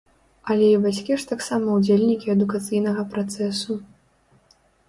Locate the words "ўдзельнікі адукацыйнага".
1.81-3.07